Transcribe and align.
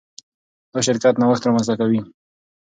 دا 0.71 0.79
شرکت 0.87 1.15
نوښت 1.21 1.43
رامنځته 1.45 1.73
کوي. 1.79 2.01